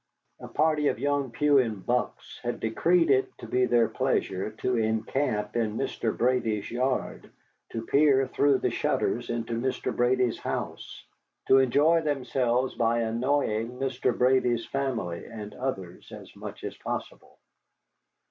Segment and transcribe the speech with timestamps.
[0.39, 5.55] A party of young Puan bucks had decreed it to be their pleasure to encamp
[5.55, 6.17] in Mr.
[6.17, 7.29] Brady's yard,
[7.69, 9.95] to peer through the shutters into Mr.
[9.95, 11.05] Brady's house,
[11.47, 14.17] to enjoy themselves by annoying Mr.
[14.17, 17.37] Brady's family and others as much as possible.